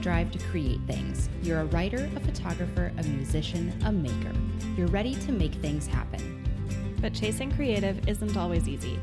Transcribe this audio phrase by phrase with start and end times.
[0.00, 1.28] drive to create things.
[1.42, 4.32] You're a writer, a photographer, a musician, a maker.
[4.76, 6.96] You're ready to make things happen.
[7.00, 8.98] But chasing creative isn't always easy.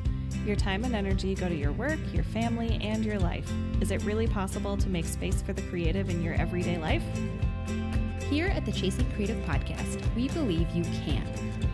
[0.45, 3.52] Your time and energy go to your work, your family, and your life.
[3.81, 7.04] Is it really possible to make space for the creative in your everyday life?
[8.29, 11.26] Here at the Chasing Creative podcast, we believe you can.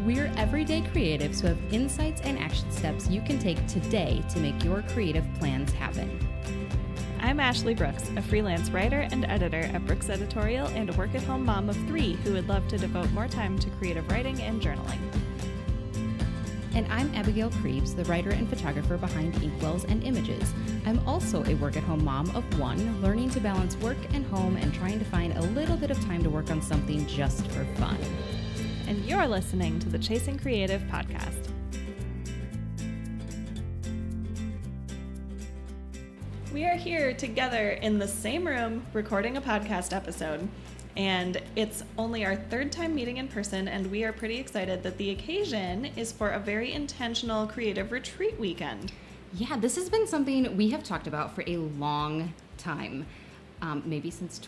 [0.05, 4.63] We're everyday creatives who have insights and action steps you can take today to make
[4.63, 6.19] your creative plans happen.
[7.33, 11.23] I'm Ashley Brooks, a freelance writer and editor at Brooks Editorial and a work at
[11.23, 14.61] home mom of three who would love to devote more time to creative writing and
[14.61, 14.99] journaling.
[16.75, 20.53] And I'm Abigail Creeves, the writer and photographer behind Inkwells and Images.
[20.85, 24.55] I'm also a work at home mom of one, learning to balance work and home
[24.57, 27.65] and trying to find a little bit of time to work on something just for
[27.79, 27.97] fun.
[28.87, 31.49] And you're listening to the Chasing Creative podcast.
[36.63, 40.47] We are here together in the same room recording a podcast episode.
[40.95, 44.97] And it's only our third time meeting in person, and we are pretty excited that
[44.97, 48.93] the occasion is for a very intentional creative retreat weekend.
[49.33, 53.07] Yeah, this has been something we have talked about for a long time,
[53.61, 54.39] um, maybe since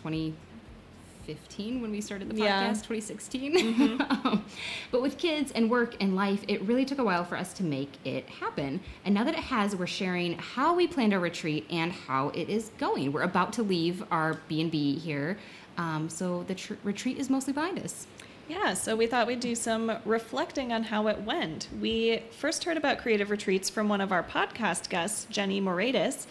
[1.26, 2.70] 2015 when we started the podcast, Yeah.
[2.74, 4.02] 2016.
[4.26, 4.46] Um,
[4.92, 7.64] but with kids and work and life, it really took a while for us to
[7.64, 8.80] make it happen.
[9.04, 12.50] And now that it has, we're sharing how we planned our retreat and how it
[12.50, 13.12] is going.
[13.12, 15.38] We're about to leave our B&B here.
[15.78, 18.08] Um, so the tr- retreat is mostly behind us.
[18.48, 21.68] Yeah, so we thought we'd do some reflecting on how it went.
[21.82, 26.26] We first heard about creative retreats from one of our podcast guests, Jenny Moratis,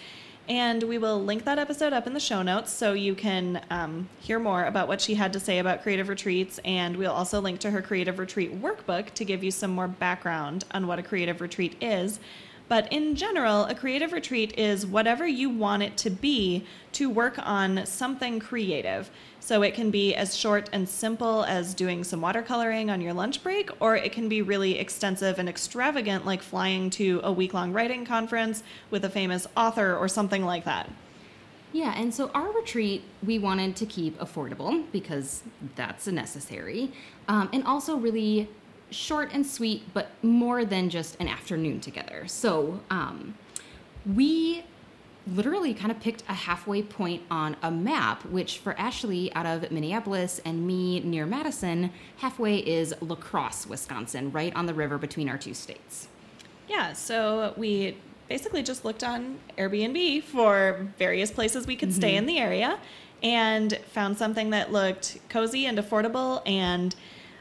[0.48, 4.08] and we will link that episode up in the show notes so you can um,
[4.20, 6.60] hear more about what she had to say about creative retreats.
[6.64, 10.64] And we'll also link to her creative retreat workbook to give you some more background
[10.72, 12.20] on what a creative retreat is.
[12.66, 17.38] But in general, a creative retreat is whatever you want it to be to work
[17.38, 19.10] on something creative.
[19.40, 23.42] So it can be as short and simple as doing some watercoloring on your lunch
[23.42, 27.72] break, or it can be really extensive and extravagant, like flying to a week long
[27.72, 30.88] writing conference with a famous author or something like that.
[31.74, 35.42] Yeah, and so our retreat we wanted to keep affordable because
[35.74, 36.92] that's a necessary,
[37.28, 38.48] um, and also really
[38.94, 42.24] short and sweet, but more than just an afternoon together.
[42.26, 43.34] So um,
[44.06, 44.64] we
[45.26, 49.70] literally kind of picked a halfway point on a map, which for Ashley out of
[49.70, 55.28] Minneapolis and me near Madison, halfway is La Crosse, Wisconsin, right on the river between
[55.28, 56.08] our two states.
[56.68, 57.96] Yeah, so we
[58.28, 62.78] basically just looked on Airbnb for various places we could stay in the area
[63.22, 66.94] and found something that looked cozy and affordable and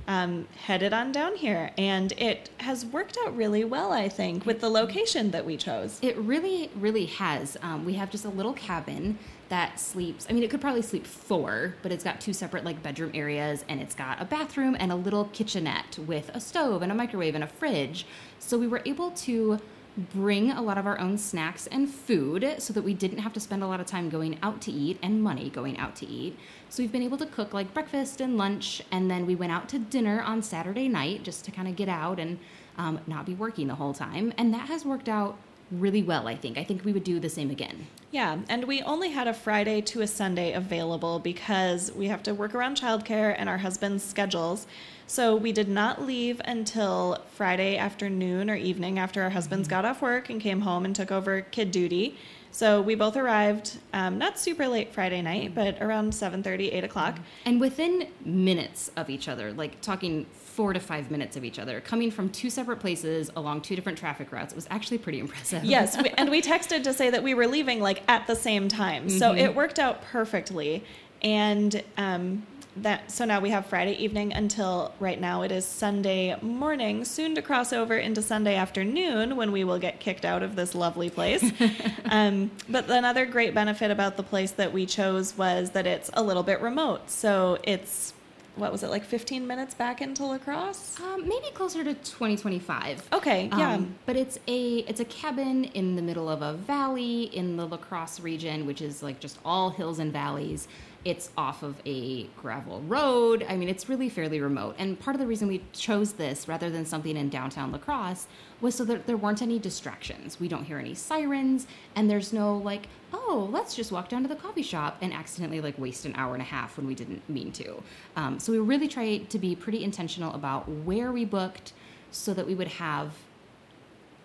[0.08, 1.72] um, headed on down here.
[1.78, 6.00] And it has worked out really well, I think, with the location that we chose.
[6.02, 7.58] It really, really has.
[7.62, 9.18] Um, we have just a little cabin
[9.50, 10.26] that sleeps.
[10.30, 13.64] I mean, it could probably sleep four, but it's got two separate like bedroom areas,
[13.70, 17.36] and it's got a bathroom and a little kitchenette with a stove and a microwave
[17.36, 18.06] and a fridge.
[18.40, 19.60] So we were able to
[19.96, 23.40] bring a lot of our own snacks and food so that we didn't have to
[23.40, 26.38] spend a lot of time going out to eat and money going out to eat.
[26.70, 29.70] So we've been able to cook like breakfast and lunch, and then we went out
[29.70, 32.40] to dinner on Saturday night just to kind of get out and
[32.78, 34.34] um, not be working the whole time.
[34.38, 35.38] And that has worked out
[35.72, 36.58] really well, I think.
[36.58, 37.88] I think we would do the same again.
[38.12, 42.34] Yeah, and we only had a Friday to a Sunday available because we have to
[42.34, 44.68] work around childcare and our husband's schedules.
[45.14, 50.02] So we did not leave until Friday afternoon or evening after our husbands got off
[50.02, 52.18] work and came home and took over kid duty.
[52.50, 57.20] So we both arrived um, not super late Friday night, but around 7:30, 8 o'clock.
[57.46, 61.80] And within minutes of each other, like talking four to five minutes of each other,
[61.80, 65.64] coming from two separate places along two different traffic routes, it was actually pretty impressive.
[65.64, 68.68] Yes, we, and we texted to say that we were leaving like at the same
[68.68, 70.84] time, so it worked out perfectly.
[71.22, 72.46] And um,
[72.78, 77.36] that so now we have Friday evening until right now it is Sunday morning, soon
[77.36, 81.10] to cross over into Sunday afternoon when we will get kicked out of this lovely
[81.10, 81.44] place.
[82.06, 86.24] um, but another great benefit about the place that we chose was that it's a
[86.24, 88.14] little bit remote, so it's
[88.56, 93.08] what was it like 15 minutes back into La Crosse Um, maybe closer to 2025.
[93.12, 97.24] okay yeah Um, but it's a it's a cabin in the middle of a valley
[97.36, 100.68] in the La Crosse region, which is like just all hills and valleys.
[101.06, 103.46] It's off of a gravel road.
[103.50, 104.76] I mean, it's really fairly remote.
[104.78, 108.28] And part of the reason we chose this rather than something in downtown La Crosse
[108.62, 110.40] was so that there weren't any distractions.
[110.40, 114.30] We don't hear any sirens, and there's no like, oh, let's just walk down to
[114.30, 117.28] the coffee shop and accidentally like waste an hour and a half when we didn't
[117.30, 117.84] mean to.
[118.16, 121.74] Um, so we really try to be pretty intentional about where we booked
[122.12, 123.14] so that we would have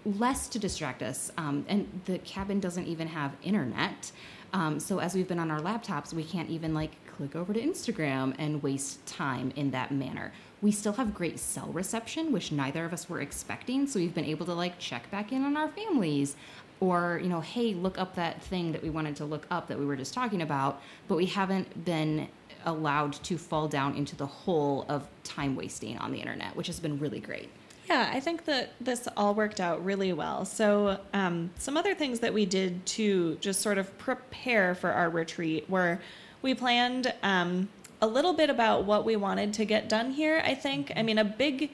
[0.05, 1.33] less to distract us.
[1.37, 4.13] Um, and the cabin doesn't even have internet.
[4.53, 7.61] Um, so as we've been on our laptops, we can't even like click over to
[7.61, 10.33] Instagram and waste time in that manner.
[10.63, 13.87] We still have great cell reception, which neither of us were expecting.
[13.87, 16.37] So we've been able to like check back in on our families
[16.81, 19.79] or, you know, hey, look up that thing that we wanted to look up that
[19.79, 22.29] we were just talking about, but we haven't been
[22.65, 26.79] allowed to fall down into the hole of time wasting on the internet, which has
[26.81, 27.51] been really great.
[27.89, 30.45] Yeah, I think that this all worked out really well.
[30.45, 35.09] So, um, some other things that we did to just sort of prepare for our
[35.09, 35.99] retreat were
[36.43, 37.69] we planned um,
[38.03, 40.43] a little bit about what we wanted to get done here.
[40.45, 40.93] I think.
[40.97, 41.71] I mean, a big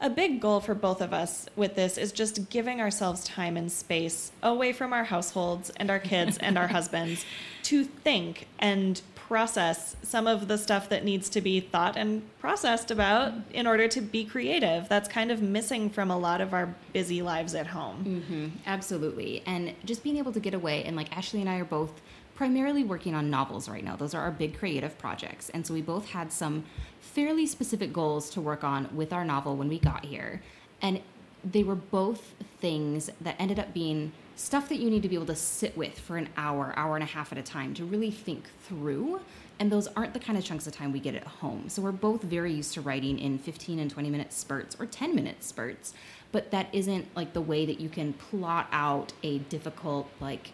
[0.00, 3.70] a big goal for both of us with this is just giving ourselves time and
[3.70, 7.24] space away from our households and our kids and our husbands
[7.64, 12.90] to think and process some of the stuff that needs to be thought and processed
[12.90, 14.88] about in order to be creative.
[14.88, 18.24] That's kind of missing from a lot of our busy lives at home.
[18.28, 19.44] Mm-hmm, absolutely.
[19.46, 22.00] And just being able to get away, and like Ashley and I are both
[22.40, 23.94] primarily working on novels right now.
[23.94, 25.50] Those are our big creative projects.
[25.50, 26.64] And so we both had some
[26.98, 30.40] fairly specific goals to work on with our novel when we got here.
[30.80, 31.02] And
[31.44, 35.26] they were both things that ended up being stuff that you need to be able
[35.26, 38.10] to sit with for an hour, hour and a half at a time to really
[38.10, 39.20] think through.
[39.58, 41.68] And those aren't the kind of chunks of time we get at home.
[41.68, 45.14] So we're both very used to writing in 15 and 20 minute spurts or 10
[45.14, 45.92] minute spurts.
[46.32, 50.52] But that isn't like the way that you can plot out a difficult, like,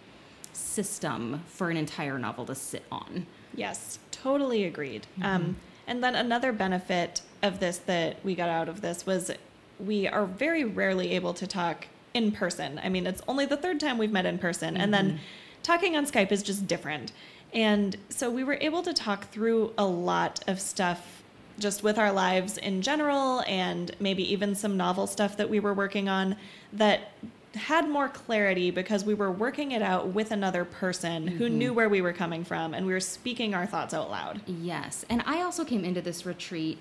[0.57, 3.27] system for an entire novel to sit on.
[3.55, 5.07] Yes, totally agreed.
[5.19, 5.25] Mm-hmm.
[5.25, 5.57] Um,
[5.87, 9.31] and then another benefit of this that we got out of this was
[9.79, 12.81] we are very rarely able to talk in person.
[12.83, 14.83] I mean, it's only the third time we've met in person, mm-hmm.
[14.83, 15.19] and then mm-hmm.
[15.63, 17.13] talking on Skype is just different.
[17.53, 21.23] And so we were able to talk through a lot of stuff
[21.59, 25.73] just with our lives in general, and maybe even some novel stuff that we were
[25.73, 26.37] working on
[26.73, 27.13] that
[27.57, 31.37] had more clarity because we were working it out with another person mm-hmm.
[31.37, 34.41] who knew where we were coming from and we were speaking our thoughts out loud.
[34.47, 35.05] Yes.
[35.09, 36.79] And I also came into this retreat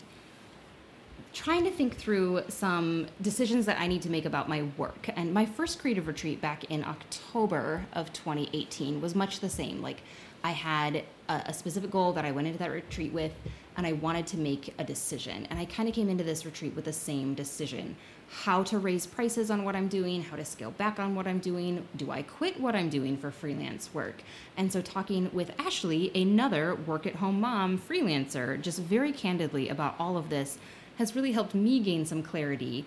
[1.34, 5.10] trying to think through some decisions that I need to make about my work.
[5.18, 9.82] And my first creative retreat back in October of 2018 was much the same.
[9.82, 10.02] Like,
[10.46, 13.34] I had a, a specific goal that I went into that retreat with,
[13.76, 15.46] and I wanted to make a decision.
[15.50, 17.98] And I kind of came into this retreat with the same decision
[18.30, 21.40] how to raise prices on what I'm doing, how to scale back on what I'm
[21.40, 21.88] doing.
[21.96, 24.22] Do I quit what I'm doing for freelance work?
[24.58, 29.96] And so, talking with Ashley, another work at home mom freelancer, just very candidly about
[30.00, 30.58] all of this
[30.98, 32.86] has really helped me gain some clarity.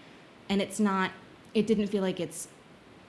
[0.48, 1.12] And it's not,
[1.54, 2.48] it didn't feel like it's,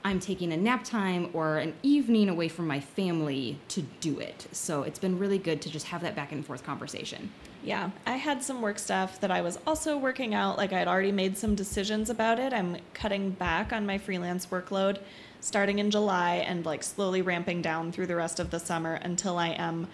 [0.09, 4.47] I'm taking a nap time or an evening away from my family to do it.
[4.51, 7.31] So it's been really good to just have that back and forth conversation.
[7.63, 10.57] Yeah, I had some work stuff that I was also working out.
[10.57, 12.53] Like I'd already made some decisions about it.
[12.53, 14.97] I'm cutting back on my freelance workload
[15.41, 19.37] starting in July and like slowly ramping down through the rest of the summer until
[19.37, 19.87] I am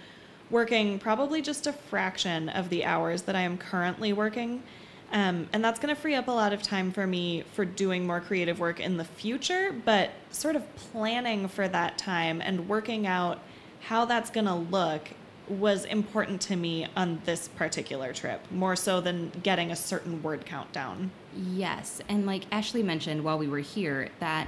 [0.50, 4.64] working probably just a fraction of the hours that I am currently working.
[5.12, 8.06] Um, and that's going to free up a lot of time for me for doing
[8.06, 13.08] more creative work in the future, but sort of planning for that time and working
[13.08, 13.40] out
[13.82, 15.10] how that's going to look
[15.48, 20.44] was important to me on this particular trip, more so than getting a certain word
[20.46, 21.12] count down.
[21.36, 22.02] Yes.
[22.10, 24.48] And like Ashley mentioned while we were here, that,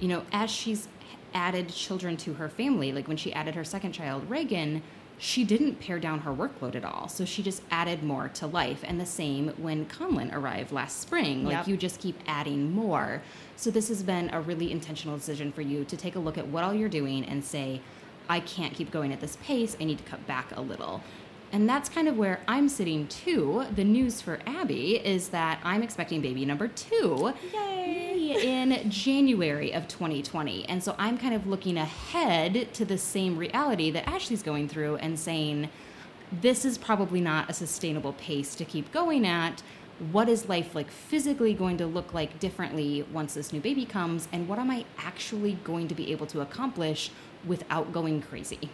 [0.00, 0.88] you know, as she's
[1.34, 4.82] added children to her family, like when she added her second child, Reagan,
[5.22, 7.06] she didn't pare down her workload at all.
[7.06, 8.80] So she just added more to life.
[8.82, 11.44] And the same when Conlin arrived last spring.
[11.44, 11.68] Like yep.
[11.68, 13.22] you just keep adding more.
[13.54, 16.48] So this has been a really intentional decision for you to take a look at
[16.48, 17.82] what all you're doing and say,
[18.30, 19.76] I can't keep going at this pace.
[19.78, 21.02] I need to cut back a little.
[21.52, 23.66] And that's kind of where I'm sitting too.
[23.74, 27.79] The news for Abby is that I'm expecting baby number two Yay.
[28.36, 30.68] In January of 2020.
[30.68, 34.96] And so I'm kind of looking ahead to the same reality that Ashley's going through
[34.96, 35.68] and saying,
[36.32, 39.62] this is probably not a sustainable pace to keep going at.
[40.12, 44.28] What is life like physically going to look like differently once this new baby comes?
[44.32, 47.10] And what am I actually going to be able to accomplish
[47.44, 48.70] without going crazy.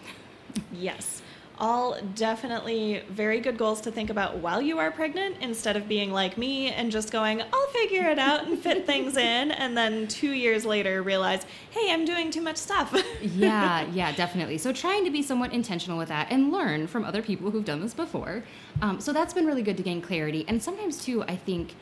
[0.73, 1.23] yes.
[1.59, 6.13] All definitely very good goals to think about while you are pregnant instead of being
[6.13, 9.51] like me and just going, I'll figure it out and fit things in.
[9.51, 12.95] And then two years later realize, hey, I'm doing too much stuff.
[13.23, 14.59] yeah, yeah, definitely.
[14.59, 17.81] So trying to be somewhat intentional with that and learn from other people who've done
[17.81, 18.45] this before.
[18.83, 20.45] Um, so that's been really good to gain clarity.
[20.49, 21.75] And sometimes, too, I think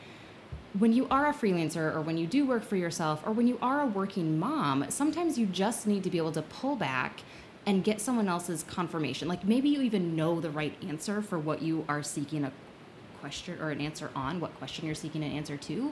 [0.77, 3.57] when you are a freelancer or when you do work for yourself or when you
[3.61, 7.21] are a working mom, sometimes you just need to be able to pull back
[7.65, 9.27] and get someone else's confirmation.
[9.27, 12.51] Like maybe you even know the right answer for what you are seeking a
[13.19, 15.91] question or an answer on, what question you're seeking an answer to.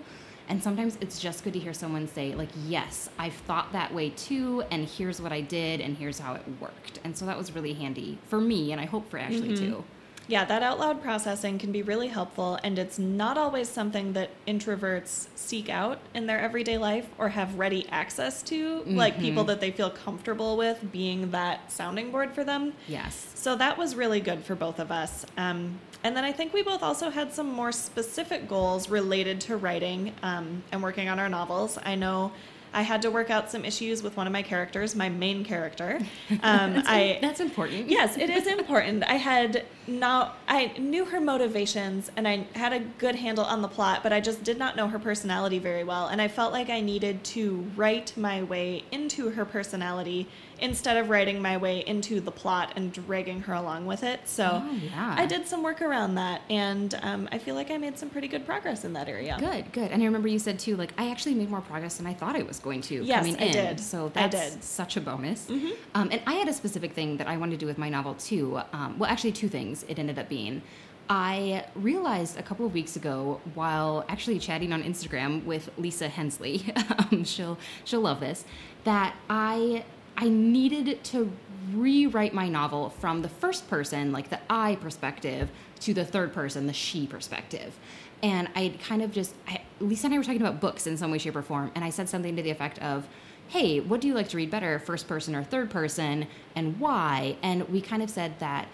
[0.50, 4.10] And sometimes it's just good to hear someone say, like, yes, I've thought that way
[4.10, 7.00] too, and here's what I did, and here's how it worked.
[7.06, 9.58] And so that was really handy for me, and I hope for Ashley Mhm.
[9.60, 9.84] too.
[10.28, 14.30] Yeah, that out loud processing can be really helpful, and it's not always something that
[14.48, 19.60] introverts seek out in their everyday life or have ready access to, like people that
[19.60, 22.74] they feel comfortable with being that sounding board for them.
[22.88, 23.32] Yes.
[23.36, 25.26] So that was really good for both of us.
[25.38, 29.58] Um, and then I think we both also had some more specific goals related to
[29.58, 31.78] writing um, and working on our novels.
[31.84, 32.32] I know
[32.74, 36.00] I had to work out some issues with one of my characters, my main character.
[36.42, 37.90] Um, That's, I that's important.
[37.90, 39.04] yes, it is important.
[39.04, 43.68] I had not I knew her motivations and I had a good handle on the
[43.68, 46.70] plot, but I just did not know her personality very well and I felt like
[46.70, 50.28] I needed to write my way into her personality
[50.60, 54.22] instead of writing my way into the plot and dragging her along with it.
[54.26, 55.16] So Oh, yeah.
[55.18, 58.28] I did some work around that and um, I feel like I made some pretty
[58.30, 59.36] good progress in that area.
[59.40, 59.92] Good, good.
[59.92, 62.36] And I remember you said too, like I actually made more progress than I thought
[62.36, 63.52] I was going to Yes, coming I in.
[63.52, 63.80] did.
[63.80, 64.64] So I that's did.
[64.64, 65.46] such a bonus.
[65.48, 65.74] Mhm.
[65.94, 68.16] Um, and I had a specific thing that I wanted to do with my novel
[68.16, 68.60] too.
[68.72, 69.84] Um, well, actually, two things.
[69.88, 70.64] It ended up being.
[71.10, 76.64] I realized a couple of weeks ago while actually chatting on Instagram with Lisa Hensley,
[76.98, 78.46] um, she'll she'll love this,
[78.86, 79.84] that I
[80.18, 81.32] I needed to
[81.74, 85.50] rewrite my novel from the first person, like the I perspective,
[85.82, 87.78] to the third person, the she perspective.
[88.24, 91.12] And I kind of just, I, Lisa and I were talking about books in some
[91.12, 93.06] way, shape, or form, and I said something to the effect of,
[93.50, 97.36] hey, what do you like to read better, first person or third person, and why?
[97.44, 98.70] And we kind of said that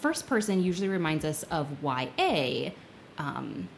[0.00, 2.70] first person usually reminds us of YA,
[3.16, 3.68] um,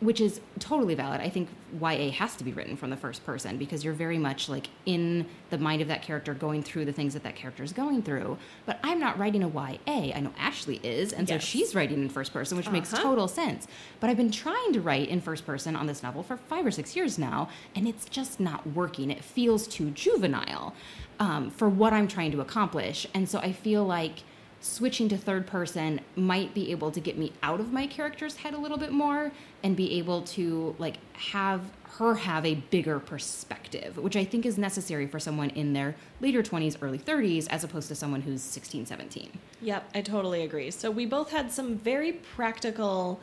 [0.00, 1.20] which is totally valid.
[1.20, 1.48] I think
[1.80, 5.26] YA has to be written from the first person because you're very much like in
[5.50, 8.38] the mind of that character going through the things that that character is going through.
[8.64, 10.12] But I'm not writing a YA.
[10.14, 11.42] I know Ashley is, and Yes.
[11.42, 13.02] so she's writing in first person, which makes Uh-huh.
[13.02, 13.66] total sense.
[14.00, 16.70] But I've been trying to write in first person on this novel for five or
[16.70, 19.10] six years now, and it's just not working.
[19.10, 20.74] It feels too juvenile
[21.20, 23.06] um, for what I'm trying to accomplish.
[23.12, 24.20] And so I feel like
[24.60, 28.54] switching to third person might be able to get me out of my character's head
[28.54, 29.30] a little bit more
[29.62, 31.60] and be able to like have
[31.98, 36.42] her have a bigger perspective which i think is necessary for someone in their later
[36.42, 40.70] 20s early 30s as opposed to someone who's 16 17 Yep, I totally agree.
[40.70, 43.20] So we both had some very practical,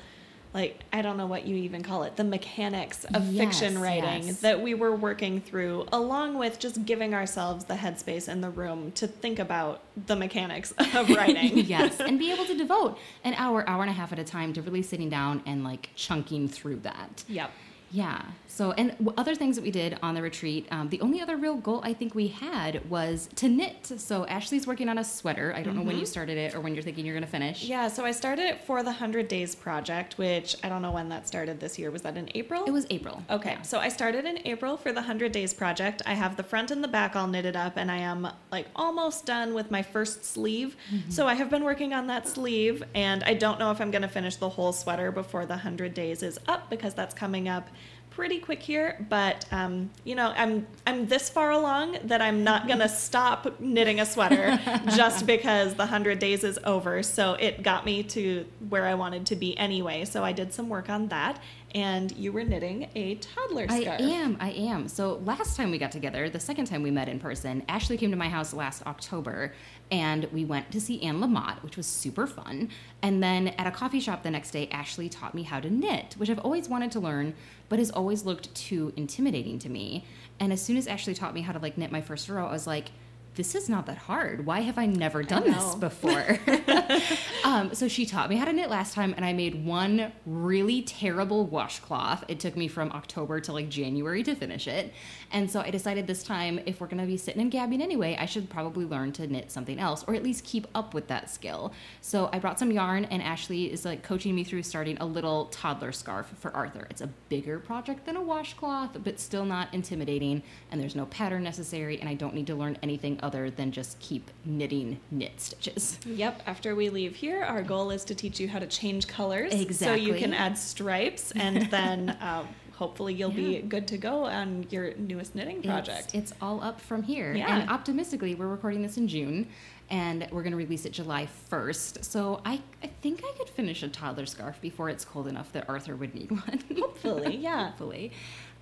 [0.55, 4.27] like I don't know what you even call it, the mechanics of Yes, fiction writing
[4.27, 4.39] yes.
[4.39, 8.93] that we were working through, along with just giving ourselves the headspace and the room
[8.93, 11.57] to think about the mechanics of writing.
[11.65, 14.53] yes and be able to devote an hour hour and a half at a time
[14.53, 17.51] to really sitting down and like chunking through that Yep.
[17.91, 18.21] Yeah.
[18.47, 21.55] So, and other things that we did on the retreat, um, the only other real
[21.55, 23.85] goal I think we had was to knit.
[23.97, 25.53] So, Ashley's working on a sweater.
[25.53, 27.63] I don't know when you started it or when you're thinking you're going to finish.
[27.63, 27.71] Mm-hmm.
[27.71, 31.09] Yeah, so I started it for the 100 Days Project, which I don't know when
[31.09, 31.91] that started this year.
[31.91, 32.63] Was that in April?
[32.65, 33.21] It was April.
[33.29, 33.61] Okay, Yeah.
[33.63, 36.01] so I started in April for the 100 Days project.
[36.05, 39.25] I have the front and the back all knitted up, and I am like almost
[39.25, 40.77] done with my first sleeve.
[41.09, 44.01] So I have been working on that sleeve, and I don't know if I'm going
[44.03, 47.67] to finish the whole sweater before the 100 days is up because that's coming up
[48.15, 52.65] pretty quick here but um, you know i'm i'm this far along that i'm not
[52.65, 54.57] going to stop knitting a sweater
[54.95, 57.03] just because the 100 days is over.
[57.03, 60.05] So it got me to where i wanted to be anyway.
[60.05, 61.41] So i did some work on that
[61.75, 63.99] and you were knitting a toddler scarf.
[63.99, 64.37] I am.
[64.39, 64.87] I am.
[64.87, 68.11] So last time we got together, the second time we met in person, Ashley came
[68.11, 69.53] to my house last October
[69.91, 72.69] and we went to see Anne Lamott, which was super fun.
[73.01, 76.15] And then at a coffee shop the next day, Ashley taught me how to knit,
[76.17, 77.33] which I've always wanted to learn,
[77.67, 80.05] but has always looked too intimidating to me.
[80.39, 82.51] And as soon as Ashley taught me how to like knit my first row, I
[82.53, 82.91] was like,
[83.35, 84.45] this is not that hard.
[84.45, 86.39] Why have I never done this before?
[87.43, 90.81] um, so she taught me how to knit last time, and I made one really
[90.81, 92.23] terrible washcloth.
[92.27, 94.93] It took me from October to like January to finish it.
[95.31, 98.17] And so I decided this time, if we're going to be sitting and gabbing anyway,
[98.19, 101.29] I should probably learn to knit something else, or at least keep up with that
[101.29, 101.73] skill.
[102.01, 105.45] So I brought some yarn, and Ashley is like coaching me through starting a little
[105.47, 106.87] toddler scarf for Arthur.
[106.89, 111.43] It's a bigger project than a washcloth, but still not intimidating, and there's no pattern
[111.43, 115.97] necessary, and I don't need to learn anything other than just keep knitting knit stitches.
[116.05, 116.43] Yep.
[116.45, 119.95] After we leave here, our goal is to teach you how to change colors, so
[119.95, 124.93] you can add stripes, and then uh, hopefully you'll be good to go on your
[124.95, 126.13] newest knitting project.
[126.13, 127.33] It's, it's all up from here.
[127.33, 127.57] Yeah.
[127.57, 129.47] And optimistically, we're recording this in June
[129.89, 132.03] and we're going to release it July 1st.
[132.03, 135.69] So I, I think I could finish a toddler scarf before it's cold enough that
[135.69, 136.59] Arthur would need one.
[136.77, 137.67] Hopefully, yeah.
[137.69, 138.11] Hopefully.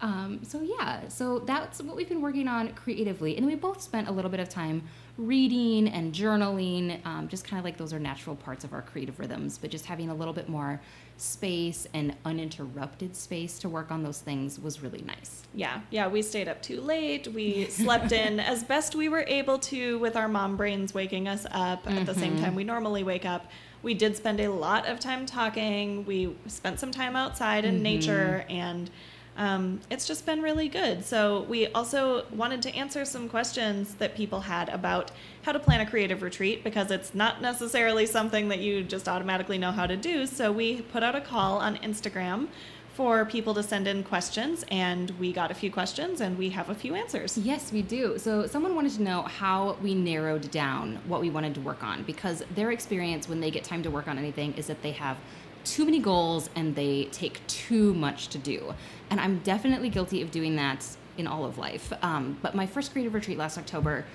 [0.03, 3.38] Um, so yeah, so that's what we've been working on creatively.
[3.38, 4.83] And we both spent a little bit of time
[5.17, 9.17] reading and journaling, um, just kind of like those are natural parts of our creative
[9.17, 10.81] rhythms, but just having a little bit more
[11.15, 15.43] space and uninterrupted space to work on those things was really nice.
[15.53, 17.29] Yeah, yeah, we stayed up too late.
[17.29, 21.45] We slept in as best we were able to with our mom brains waking us
[21.50, 23.50] up at the same time we normally wake up.
[23.83, 26.05] We did spend a lot of time talking.
[26.05, 28.89] We spent some time outside in nature and
[29.35, 31.03] um, it's just been really good.
[31.03, 35.11] So, we also wanted to answer some questions that people had about
[35.41, 39.57] how to plan a creative retreat because it's not necessarily something that you just automatically
[39.57, 40.27] know how to do.
[40.27, 42.47] So, we put out a call on Instagram
[42.93, 46.69] for people to send in questions, and we got a few questions and we have
[46.69, 47.35] a few answers.
[47.35, 48.19] Yes, we do.
[48.19, 52.03] So, someone wanted to know how we narrowed down what we wanted to work on
[52.03, 55.17] because their experience when they get time to work on anything is that they have
[55.63, 58.74] too many goals and they take too much to do.
[59.10, 60.86] And I'm definitely guilty of doing that
[61.17, 61.93] in all of life.
[62.01, 64.05] Um, but my first creative retreat last October,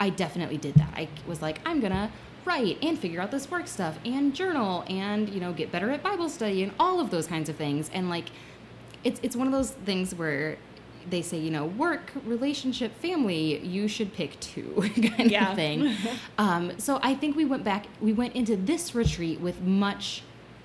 [0.00, 0.92] I definitely did that.
[0.96, 2.10] I was like, I'm gonna
[2.44, 6.02] write and figure out this work stuff and journal and you know get better at
[6.02, 7.90] Bible study and all of those kinds of things.
[7.94, 8.26] And like,
[9.04, 10.58] it's it's one of those things where
[11.08, 14.74] they say, you know, work, relationship, family, you should pick two
[15.16, 15.50] kind Yeah.
[15.50, 15.94] of thing.
[16.38, 20.22] um, so I think we went back, we went into this retreat with much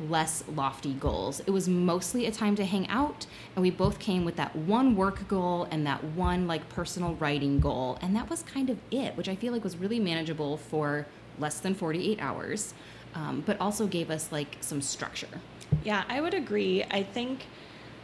[0.09, 1.39] less lofty goals.
[1.41, 4.95] It was mostly a time to hang out, and we both came with that one
[4.95, 9.15] work goal and that one like personal writing goal, and that was kind of it,
[9.15, 11.07] which I feel like was really manageable for
[11.39, 12.73] less than 48 hours,
[13.15, 15.41] um, but also gave us like some structure.
[15.83, 16.83] Yeah, I would agree.
[16.89, 17.45] I think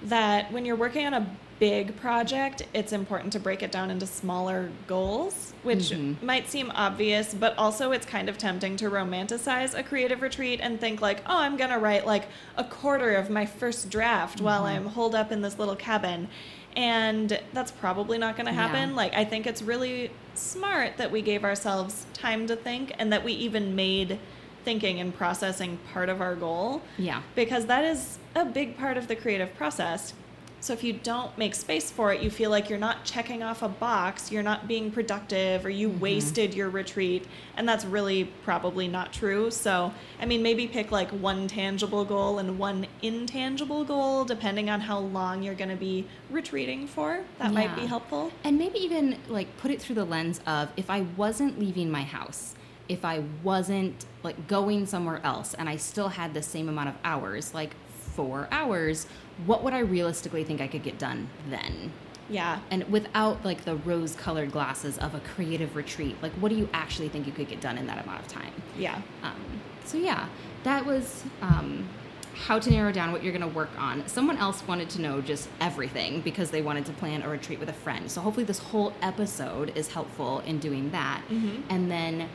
[0.04, 4.06] that when you're working on a big project, it's important to break it down into
[4.06, 6.22] smaller goals, which Mhm.
[6.22, 10.80] might seem obvious, but also it's kind of tempting to romanticize a creative retreat and
[10.80, 12.26] think like, "Oh, I'm going to write like
[12.58, 16.28] a quarter of my first draft while I'm holed up in this little cabin."
[16.76, 18.90] And that's probably not going to happen.
[18.92, 18.96] Yeah.
[18.96, 23.24] Like I think it's really smart that we gave ourselves time to think and that
[23.24, 24.20] we even made
[24.64, 27.22] thinking and processing part of our goal Yeah.
[27.34, 30.14] because that is a big part of the creative process.
[30.59, 33.61] So if you don't make space for it, you feel like you're not checking off
[33.61, 36.00] a box, you're not being productive, or you mm-hmm.
[36.00, 37.27] wasted your retreat.
[37.55, 39.51] And that's really probably not true.
[39.51, 44.81] So, I mean, maybe pick like one tangible goal and one intangible goal, depending on
[44.81, 47.24] how long you're going to be retreating for.
[47.39, 48.31] That might be helpful.
[48.43, 52.03] And maybe even like put it through the lens of if I wasn't leaving my
[52.03, 52.55] house,
[52.89, 56.96] if I wasn't like going somewhere else and I still had the same amount of
[57.03, 57.75] hours, like
[58.17, 59.05] four hours,
[59.46, 61.92] what would I realistically think I could get done then?
[62.30, 62.60] Yeah.
[62.72, 66.68] And without like the rose colored glasses of a creative retreat, like what do you
[66.74, 68.52] actually think you could get done in that amount of time?
[68.78, 69.00] Yeah.
[69.24, 69.40] Um,
[69.86, 70.28] so yeah,
[70.64, 71.88] that was um,
[72.34, 74.06] how to narrow down what you're going to work on.
[74.08, 77.70] Someone else wanted to know just everything because they wanted to plan a retreat with
[77.70, 78.12] a friend.
[78.12, 81.22] So hopefully this whole episode is helpful in doing that.
[81.30, 81.64] Mhm.
[81.70, 82.28] And then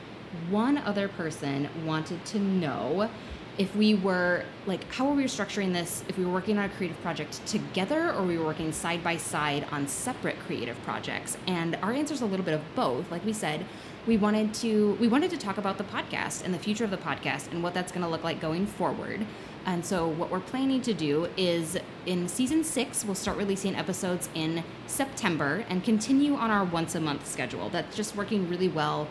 [0.51, 3.11] one other person wanted to know
[3.59, 6.69] if we were like how were we structuring this if we were working on a
[6.71, 11.37] creative project together or we were working side by side on separate creative projects?
[11.47, 13.11] And our answer is a little bit of both.
[13.11, 13.67] Like we said
[14.07, 16.97] we wanted to we wanted to talk about the podcast and the future of the
[16.97, 19.25] podcast and what that's going to look like going forward.
[19.65, 24.29] And so what we're planning to do is in season six we'll start releasing episodes
[24.35, 27.69] in september and continue on our once a month schedule.
[27.69, 29.09] That's just working really well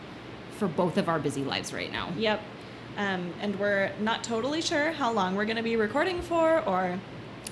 [0.58, 2.12] for both of our busy lives right now.
[2.16, 2.42] Yep.
[2.96, 6.98] Um, and we're not totally sure how long we're going to be recording for or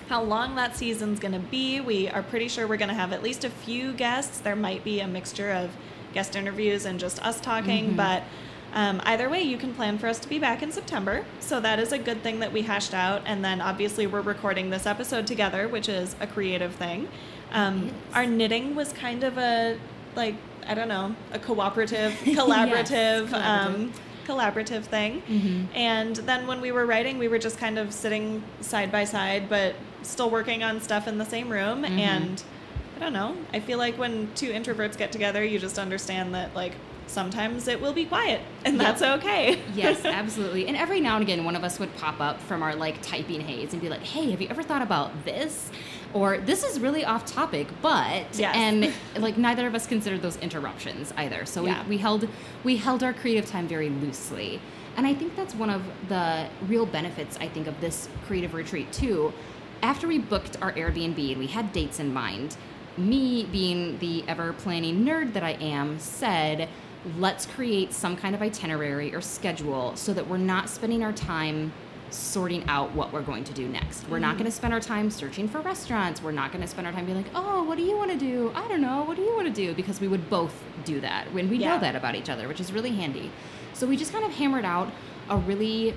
[0.08, 1.80] how long that season's going to be.
[1.80, 4.40] We are pretty sure we're going to have at least a few guests.
[4.40, 5.70] There might be a mixture of
[6.12, 8.24] guest interviews and just us talking, but
[8.72, 11.24] um, either way, you can plan for us to be back in September.
[11.40, 13.22] So that is a good thing that we hashed out.
[13.26, 17.08] And then obviously, we're recording this episode together, which is a creative thing.
[17.52, 17.92] Um, is.
[18.14, 19.76] our knitting was kind of a,
[20.14, 23.28] like, I don't know, a cooperative, collaborative.
[23.28, 23.92] collaborative.
[24.26, 25.22] Collaborative thing.
[25.28, 25.66] Mhm.
[25.74, 29.48] And then when we were writing, we were just kind of sitting side by side,
[29.48, 31.82] but still working on stuff in the same room.
[31.84, 31.98] Mhm.
[31.98, 32.42] And
[32.96, 33.36] I don't know.
[33.52, 36.72] I feel like when two introverts get together, you just understand that, like,
[37.10, 38.82] sometimes it will be quiet, and Yep.
[38.86, 39.58] that's okay.
[39.74, 40.66] yes, absolutely.
[40.68, 43.40] And every now and again, one of us would pop up from our like typing
[43.40, 45.70] haze and be like, "Hey, have you ever thought about this?"
[46.14, 48.54] Or "This is really off topic, but..." Yes.
[48.54, 51.44] And like neither of us considered those interruptions either.
[51.44, 51.82] So Yeah.
[51.84, 52.28] we, we held
[52.64, 54.60] we held our creative time very loosely.
[54.96, 58.92] And I think that's one of the real benefits I think of this creative retreat
[58.92, 59.32] too.
[59.82, 62.56] After we booked our Airbnb and we had dates in mind,
[62.98, 66.68] me being the ever planning nerd that I am said,
[67.18, 71.72] let's create some kind of itinerary or schedule so that we're not spending our time
[72.10, 74.08] sorting out what we're going to do next.
[74.08, 74.38] We're not Mhm.
[74.38, 76.20] going to spend our time searching for restaurants.
[76.20, 78.16] We're not going to spend our time being like, oh, what do you want to
[78.18, 78.50] do?
[78.54, 79.04] I don't know.
[79.04, 79.72] What do you want to do?
[79.74, 80.52] Because we would both
[80.84, 81.74] do that when we Yeah.
[81.74, 83.30] know that about each other, which is really handy.
[83.74, 84.88] So we just kind of hammered out
[85.30, 85.94] a really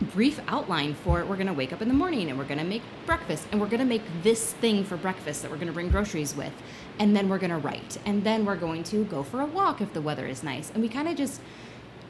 [0.00, 2.64] brief outline for we're going to wake up in the morning and we're going to
[2.64, 5.72] make breakfast and we're going to make this thing for breakfast that we're going to
[5.72, 6.52] bring groceries with
[6.98, 9.80] and then we're going to write and then we're going to go for a walk
[9.80, 11.40] if the weather is nice and we kind of just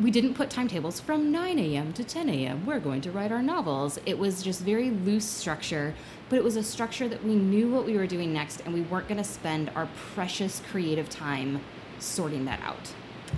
[0.00, 1.92] we didn't put timetables from 9 a.m.
[1.92, 2.64] to 10 a.m.
[2.64, 3.98] We're going to write our novels.
[4.06, 5.92] It was just very loose structure,
[6.28, 8.82] but it was a structure that we knew what we were doing next, and we
[8.82, 11.60] weren't going to spend our precious creative time
[11.98, 12.92] sorting that out.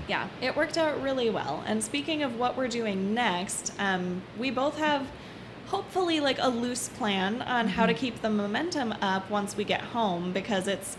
[0.08, 1.62] Yeah, it worked out really well.
[1.66, 5.06] And speaking of what we're doing next, um, we both have
[5.68, 9.80] hopefully like a loose plan on how to keep the momentum up once we get
[9.80, 10.96] home because it's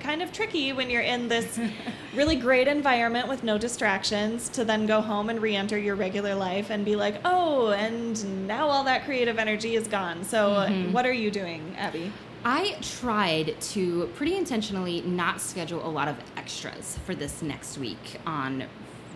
[0.00, 1.58] kind of tricky when you're in this
[2.14, 6.70] really great environment with no distractions to then go home and re-enter your regular life
[6.70, 10.92] and be like, "Oh, and now all that creative energy is gone." So, Mhm.
[10.92, 12.12] what are you doing, Abby?
[12.44, 18.18] I tried to pretty intentionally not schedule a lot of extras for this next week
[18.26, 18.64] on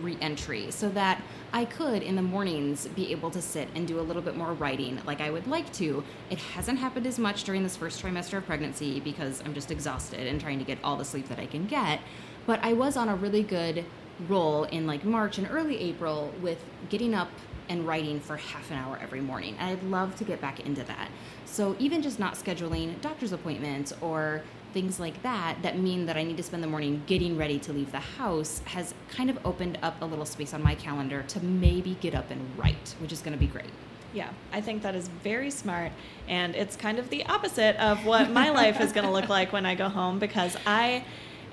[0.01, 4.01] re-entry so that I could in the mornings be able to sit and do a
[4.01, 6.05] little bit more writing like I would like to.
[6.29, 10.25] It hasn't happened as much during this first trimester of pregnancy because I'm just exhausted
[10.25, 11.99] and trying to get all the sleep that I can get,
[12.45, 13.83] but I was on a really good
[14.29, 17.29] roll in like March and early April with getting up
[17.69, 19.55] and writing for half an hour every morning.
[19.59, 21.09] And I'd love to get back into that.
[21.47, 26.23] So even just not scheduling doctor's appointments or things like that that mean that I
[26.23, 29.79] need to spend the morning getting ready to leave the house has kind of opened
[29.81, 33.21] up a little space on my calendar to maybe get up and write, which is
[33.21, 33.71] going to be great.
[34.13, 35.91] Yeah, I think that is very smart.
[36.27, 39.53] And it's kind of the opposite of what my life is going to look like
[39.53, 41.03] when I go home because I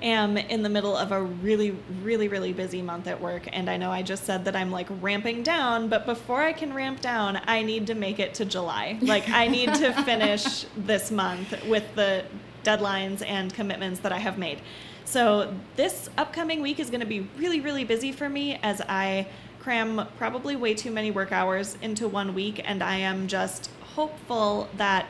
[0.01, 3.47] am in the middle of a really, really, really busy month at work.
[3.51, 6.73] And I know I just said that I'm like ramping down, but before I can
[6.73, 8.99] ramp down, I need to make it to July.
[9.05, 12.25] Like, I need to finish this month with the
[12.63, 14.59] deadlines and commitments that I have made.
[15.05, 19.27] So, this upcoming week is going to be really, really busy for me as I
[19.59, 22.61] cram probably way too many work hours into one week.
[22.65, 25.05] And I am just hopeful that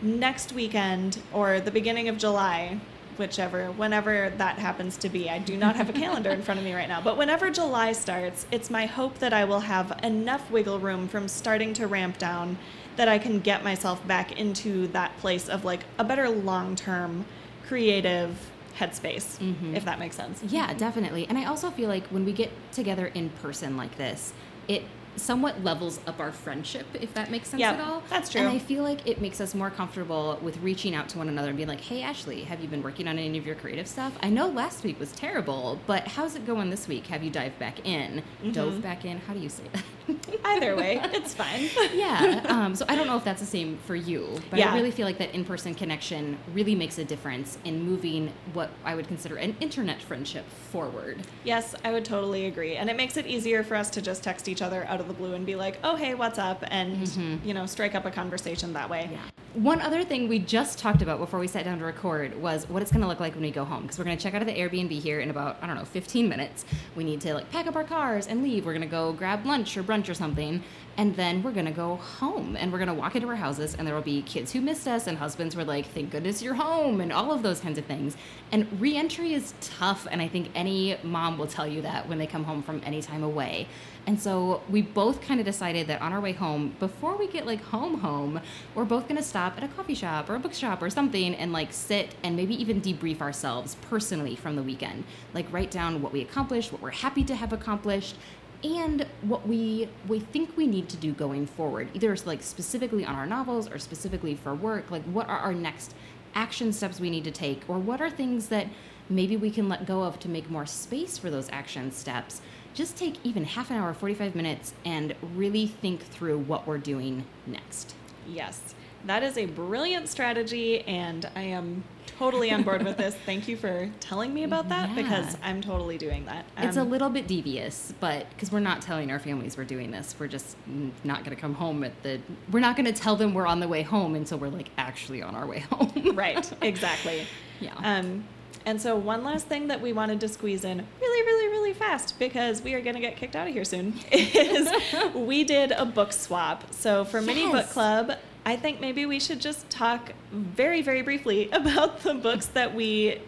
[0.00, 2.80] next weekend or the beginning of July,
[3.18, 6.64] whichever, whenever that happens to be, I do not have a calendar in front of
[6.64, 10.50] me right now, but whenever July starts, it's my hope that I will have enough
[10.50, 12.58] wiggle room from starting to ramp down
[12.96, 17.24] that I can get myself back into that place of like a better long term
[17.66, 19.74] creative headspace, Mhm.
[19.76, 20.42] if that makes sense.
[20.46, 21.26] Yeah, definitely.
[21.28, 24.32] And I also feel like when we get together in person like this,
[24.68, 24.82] it
[25.16, 28.02] somewhat levels up our friendship, if that makes sense Yeah, at all.
[28.10, 28.40] that's true.
[28.42, 31.48] And I feel like it makes us more comfortable with reaching out to one another
[31.48, 34.12] and being like, hey, Ashley, have you been working on any of your creative stuff?
[34.22, 37.06] I know last week was terrible, but how's it going this week?
[37.08, 38.22] Have you dived back in?
[38.52, 38.82] Dove Mhm.
[38.82, 39.18] back in?
[39.18, 39.84] How do you say that?
[40.44, 41.68] Either way, it's fine.
[41.94, 42.42] yeah.
[42.48, 44.70] Um, so I don't know if that's the same for you, but Yeah.
[44.72, 48.70] I really feel like that in person connection really makes a difference in moving what
[48.84, 51.18] I would consider an internet friendship forward.
[51.44, 52.76] Yes, I would totally agree.
[52.76, 55.14] And it makes it easier for us to just text each other out of the
[55.14, 56.62] blue and be like, oh, hey, what's up?
[56.68, 57.44] And, Mhm.
[57.44, 59.08] you know, strike up a conversation that way.
[59.12, 59.18] Yeah.
[59.54, 62.82] One other thing we just talked about before we sat down to record was what
[62.82, 64.42] it's going to look like when we go home because we're going to check out
[64.42, 66.66] of the Airbnb here in about I don't know 15 minutes.
[66.94, 68.66] We need to like pack up our cars and leave.
[68.66, 70.62] We're going to go grab lunch or brunch or something,
[70.98, 73.74] and then we're going to go home and we're going to walk into our houses
[73.78, 76.52] and there will be kids who missed us and husbands were like, "Thank goodness you're
[76.54, 78.14] home," and all of those kinds of things.
[78.52, 82.26] And reentry is tough, and I think any mom will tell you that when they
[82.26, 83.68] come home from any time away.
[84.06, 87.44] And so we both kind of decided that on our way home, before we get
[87.44, 88.40] like home home,
[88.74, 91.52] we're both going to stop at a coffee shop or a bookshop or something and
[91.52, 95.04] like sit and maybe even debrief ourselves personally from the weekend.
[95.34, 98.16] Like write down what we accomplished, what we're happy to have accomplished,
[98.62, 101.88] and what we we think we need to do going forward.
[101.92, 105.94] Either like specifically on our novels or specifically for work, like what are our next
[106.34, 108.68] action steps we need to take or what are things that
[109.08, 112.40] maybe we can let go of to make more space for those action steps
[112.76, 117.24] just take even half an hour 45 minutes and really think through what we're doing
[117.46, 117.94] next
[118.28, 120.80] Yes, that is a brilliant strategy.
[120.80, 123.14] And I am totally on board with this.
[123.24, 124.94] Thank you for telling me about that Yeah.
[124.96, 126.44] because I'm totally doing that.
[126.58, 129.90] it's a Um, little bit devious but because we're not telling our families we're doing
[129.92, 130.56] this we're just
[131.04, 133.60] not going to come home at the we're not going to tell them we're on
[133.60, 137.26] the way home until we're like actually on our way home right, exactly.
[137.60, 138.24] yeah Um,
[138.66, 142.18] and so, one last thing that we wanted to squeeze in really, really, really fast
[142.18, 144.68] because we are going to get kicked out of here soon is
[145.14, 146.74] we did a book swap.
[146.74, 151.48] So, for Mini Book Club, I think maybe we should just talk very, very briefly
[151.52, 153.20] about the books that we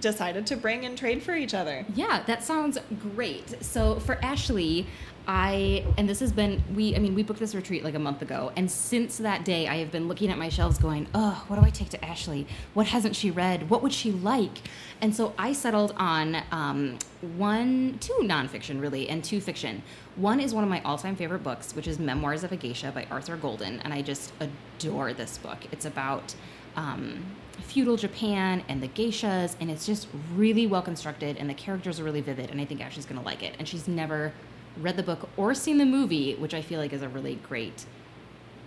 [0.00, 1.86] decided to bring and trade for each other.
[1.94, 2.76] Yeah, that sounds
[3.14, 3.62] great.
[3.64, 4.88] So for Ashley,
[5.32, 8.20] I and this has been we I mean we booked this retreat like a month
[8.20, 11.54] ago and since that day I have been looking at my shelves going, "Oh, what
[11.54, 12.48] do I take to Ashley?
[12.74, 13.70] What hasn't she read?
[13.70, 14.58] What would she like?"
[15.00, 16.98] And so I settled on um,
[17.36, 19.84] one, two nonfiction really, and two fiction.
[20.16, 23.06] One is one of my all-time favorite books, which is Memoirs of a Geisha by
[23.08, 25.58] Arthur Golden, and I just adore this book.
[25.70, 26.34] It's about
[26.74, 27.24] um,
[27.60, 32.04] feudal Japan and the geishas, and it's just really well constructed, and the characters are
[32.04, 33.54] really vivid, and I think Ashley's gonna like it.
[33.60, 34.32] And she's never
[34.78, 37.86] read the book or seen the movie, which I feel like is a really great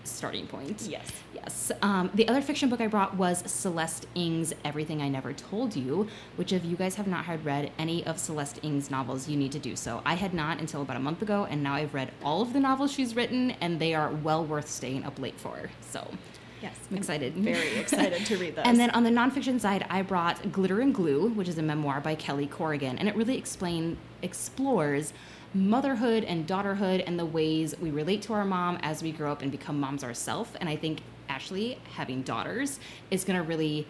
[0.04, 0.82] starting point.
[0.90, 1.12] Yes.
[1.34, 1.72] Yes.
[1.82, 6.08] Um, the other fiction book I brought was Celeste Ng's Everything I Never Told You,
[6.36, 9.52] which, if you guys have not had read any of Celeste Ng's novels, you need
[9.54, 10.02] to do so.
[10.06, 12.60] I had not until about a month ago, and now I've read all of the
[12.60, 15.70] novels she's written, and they are well worth staying up late for.
[15.82, 16.08] So.
[16.62, 16.80] Yes.
[16.90, 17.34] I'm excited.
[17.34, 18.66] Very excited to read those.
[18.66, 22.00] And then on the nonfiction side, I brought Glitter and Glue, which is a memoir
[22.00, 25.12] by Kelly Corrigan, and it really explain explores
[25.54, 29.42] motherhood and daughterhood and the ways we relate to our mom as we grow up
[29.42, 30.52] and become moms ourselves.
[30.60, 32.80] And I think Ashley, having daughters,
[33.12, 33.88] is going to really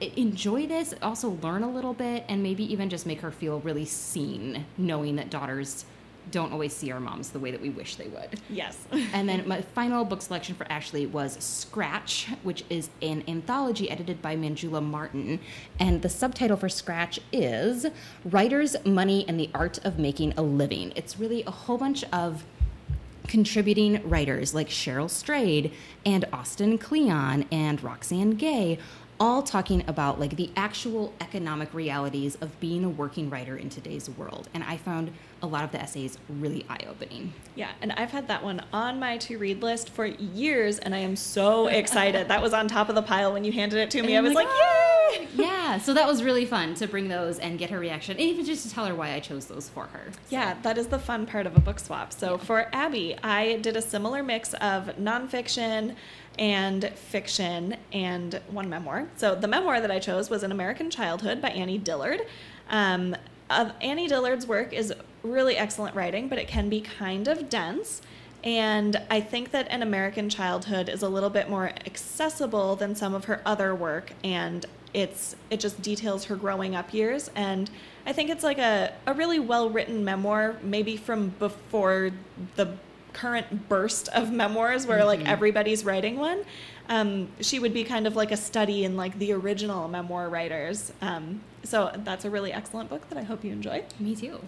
[0.00, 3.84] enjoy this, also learn a little bit, and maybe even just make her feel really
[3.84, 5.84] seen, knowing that daughters
[6.30, 8.40] don't always see our moms the way that we wish they would.
[8.48, 8.78] yes.
[9.12, 14.22] And then my final book selection for Ashley was Scratch, which is an anthology edited
[14.22, 15.40] by Manjula Martin.
[15.78, 17.86] And the subtitle for Scratch is
[18.24, 20.92] Writers, Money, and the Art of Making a Living.
[20.96, 22.44] It's really a whole bunch of
[23.26, 25.72] contributing writers like Cheryl Strayed
[26.04, 28.78] and Austin Kleon and Roxane Gay
[29.20, 34.08] all talking about like the actual economic realities of being a working writer in today's
[34.08, 38.28] world and i found a lot of the essays really eye-opening Yeah, and I've had
[38.28, 42.28] that one on my to read list for years, and I am so excited.
[42.28, 44.14] that was on top of the pile when you handed it to me.
[44.14, 45.28] I And was I'm like, "Ah!" yay!
[45.34, 48.44] yeah so that was really fun to bring those and get her reaction and even
[48.44, 51.26] just to tell her why i chose those for her Yeah, that is the fun
[51.26, 52.12] part of a book swap.
[52.12, 55.96] So for Abby, I did a similar mix of nonfiction
[56.38, 59.08] and fiction and one memoir.
[59.16, 62.20] So the memoir that I chose was An American Childhood by Annie Dillard.
[62.70, 63.16] Um,
[63.50, 68.00] uh, Annie Dillard's work is really excellent writing, but it can be kind of dense.
[68.42, 73.14] And I think that An American Childhood is a little bit more accessible than some
[73.14, 77.30] of her other work, and it's it just details her growing up years.
[77.34, 77.70] And
[78.06, 82.12] I think it's like a, a really well written memoir, maybe from before
[82.56, 82.76] the
[83.12, 86.44] current burst of memoirs where like everybody's writing one.
[86.90, 90.92] Um, she would be kind of like a study in like the original memoir writers.
[91.00, 93.84] Um, so that's a really excellent book that I hope you enjoy.
[93.98, 94.40] me too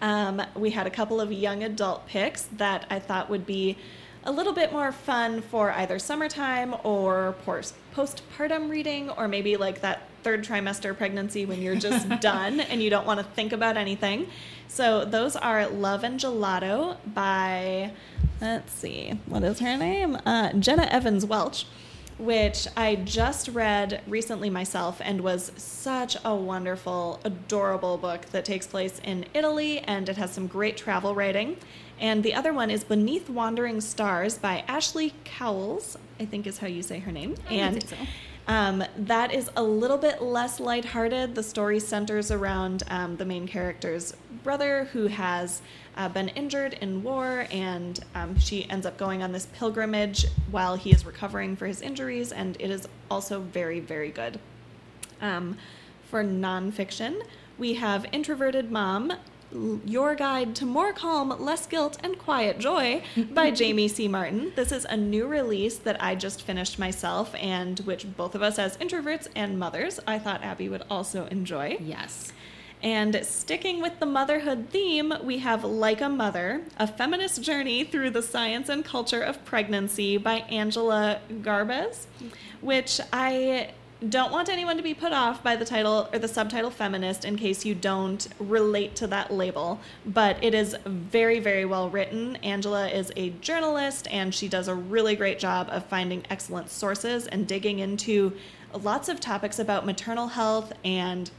[0.00, 3.76] Um, we had a couple of young adult picks that I thought would be
[4.24, 9.80] a little bit more fun for either summertime or post- postpartum reading, or maybe like
[9.80, 13.76] that third trimester pregnancy when you're just done and you don't want to think about
[13.76, 14.26] anything.
[14.68, 17.92] So those are Love and Gelato by,
[18.40, 20.18] let's see, what is her name?
[20.24, 21.66] Uh, Jenna Evans Welch
[22.20, 28.66] which I just read recently myself and was such a wonderful, adorable book that takes
[28.66, 31.56] place in Italy and it has some great travel writing.
[31.98, 36.66] And the other one is Beneath Wandering Stars by Ashlee Cowles, I think is how
[36.66, 37.36] you say her name.
[37.48, 37.96] I and so.
[38.48, 41.34] um, that is a little bit less lighthearted.
[41.34, 45.62] The story centers around um, the main character's brother who has
[45.96, 50.76] uh, been injured in war, and um, she ends up going on this pilgrimage while
[50.76, 54.38] he is recovering for his injuries, and it is also very, very good.
[55.20, 55.56] Um,
[56.10, 57.22] for nonfiction,
[57.58, 59.12] we have Introverted Mom,
[59.84, 64.08] Your Guide to More Calm, Less Guilt, and Quiet Joy by Jamie C.
[64.08, 64.52] Martin.
[64.56, 68.58] This is a new release that I just finished myself, and which both of us,
[68.58, 71.76] as introverts and mothers, I thought Abby would also enjoy.
[71.80, 72.32] yes
[72.82, 78.10] And sticking with the motherhood theme, we have Like a Mother, a feminist journey through
[78.10, 82.06] the science and culture of pregnancy by Angela Garbes,
[82.62, 83.72] which I
[84.08, 87.36] don't want anyone to be put off by the title or the subtitle feminist in
[87.36, 92.36] case you don't relate to that label, but it is very, very well written.
[92.36, 97.26] Angela is a journalist and she does a really great job of finding excellent sources
[97.26, 98.32] and digging into
[98.72, 101.30] lots of topics about maternal health and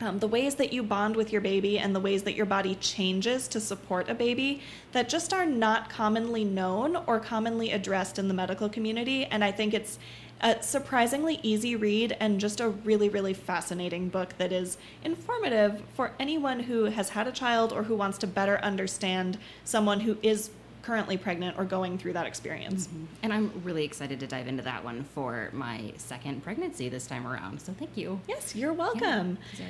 [0.00, 2.74] um, the ways that you bond with your baby and the ways that your body
[2.76, 8.28] changes to support a baby that just are not commonly known or commonly addressed in
[8.28, 9.24] the medical community.
[9.24, 9.98] And I think it's
[10.40, 16.12] a surprisingly easy read and just a really, really fascinating book that is informative for
[16.20, 20.50] anyone who has had a child or who wants to better understand someone who is
[20.86, 22.86] currently pregnant or going through that experience.
[22.86, 23.04] Mm-hmm.
[23.24, 27.26] And I'm really excited to dive into that one for my second pregnancy this time
[27.26, 27.60] around.
[27.60, 28.20] So thank you.
[28.28, 29.36] Yes, you're welcome.
[29.58, 29.66] Yeah,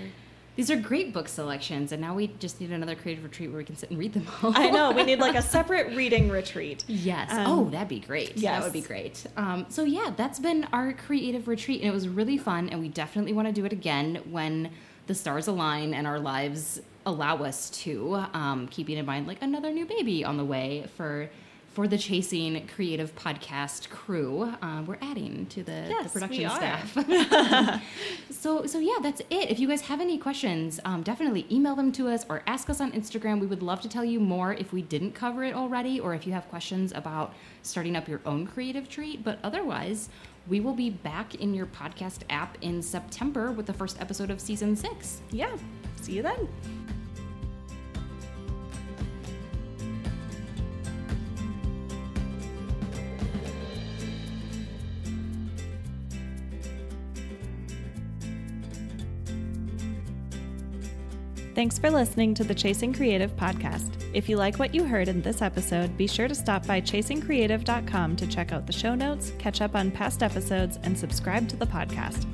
[0.57, 3.65] these, are, great book selections, and now we just need another creative retreat where we
[3.65, 4.53] can sit and read them all.
[4.55, 4.91] I know.
[4.91, 6.85] We need like a separate reading retreat.
[6.87, 7.31] Yes.
[7.31, 8.37] Um, oh, that'd be great.
[8.37, 8.59] yes.
[8.59, 9.27] That would be great.
[9.37, 12.89] Um, so, yeah, that's been our creative retreat, and it was really fun, and we
[12.89, 14.71] definitely want to do it again when
[15.07, 19.71] the stars align and our lives allow us to, um, keeping in mind like another
[19.71, 21.31] new baby on the way for
[21.77, 24.51] for the Chasing Creative Podcast crew.
[24.63, 27.83] Um, we're adding to the, Yes, the production staff.
[28.31, 29.51] so so yeah, that's it.
[29.51, 32.81] If you guys have any questions, um, definitely email them to us or ask us
[32.81, 33.41] on Instagram.
[33.41, 36.27] We would love to tell you more if we didn't cover it already, or if
[36.27, 39.23] you have questions about starting up your own creative treat.
[39.23, 40.09] But otherwise,
[40.49, 44.41] we will be back in your podcast app in September with the first episode of
[44.41, 45.21] season six.
[45.31, 45.57] Yeah.
[46.01, 46.49] See you then.
[61.57, 63.91] Thanks for listening to the Chasing Creative podcast.
[64.13, 68.15] If you like what you heard in this episode, be sure to stop by chasingcreative.com
[68.17, 71.65] to check out the show notes, catch up on past episodes, and subscribe to the
[71.65, 72.27] podcast.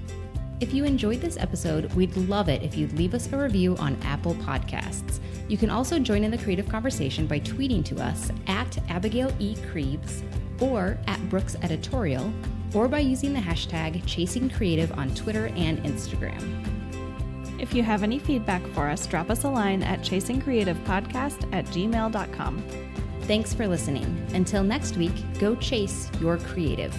[0.58, 3.96] If you enjoyed this episode, we'd love it if you'd leave us a review on
[4.02, 5.20] Apple Podcasts.
[5.46, 9.54] You can also join in the creative conversation by tweeting to us at Abigail E.
[9.72, 10.20] Creeves
[10.60, 12.32] or at Brooks Editorial,
[12.74, 16.81] or by using the hashtag Chasing Creative on Twitter and Instagram.
[17.62, 22.64] If you have any feedback for us, drop us a line at chasingcreativepodcast at gmail.com.
[23.22, 24.26] Thanks for listening.
[24.34, 26.92] Until next week, go chase your creative.